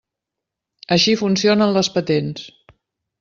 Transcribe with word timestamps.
Així 0.95 1.13
funcionen 1.21 1.73
les 1.75 1.91
patents. 1.99 2.49